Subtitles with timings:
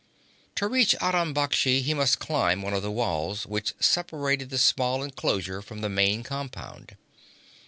[0.55, 5.03] To reach Aram Baksh he must climb one of the walls which separated the small
[5.03, 6.97] enclosure from the main compound.